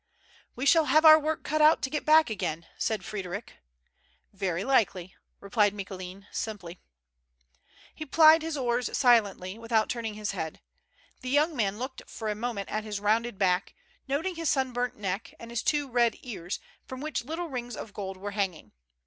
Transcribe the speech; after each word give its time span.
"We 0.55 0.65
shall 0.65 0.85
have 0.85 1.05
our 1.05 1.19
work 1.19 1.43
cut 1.43 1.61
out 1.61 1.83
to 1.83 1.89
get 1.91 2.05
back 2.05 2.31
again," 2.31 2.65
said 2.79 3.01
Fr^ddric." 3.01 3.49
Very 4.33 4.63
likely," 4.63 5.13
replied 5.39 5.75
Micoulin, 5.75 6.25
simply. 6.31 6.79
lie 7.99 8.05
plied 8.07 8.41
his 8.41 8.57
oars 8.57 8.97
silently, 8.97 9.59
without 9.59 9.89
turning 9.89 10.15
his 10.15 10.31
head. 10.31 10.59
The 11.19 11.29
young 11.29 11.55
man 11.55 11.77
looked 11.77 12.01
for 12.09 12.29
a 12.29 12.33
moment 12.33 12.69
at 12.69 12.83
his 12.83 12.99
rounded 12.99 13.37
back, 13.37 13.75
noting 14.07 14.33
his 14.33 14.49
sunburnt 14.49 14.95
neck 14.97 15.35
and 15.39 15.51
his 15.51 15.61
two 15.61 15.87
red 15.87 16.15
ears, 16.23 16.59
from 16.83 16.99
which 17.01 17.23
little 17.23 17.49
rings 17.49 17.75
of 17.75 17.93
gold 17.93 18.17
were 18.17 18.31
hanging. 18.31 18.71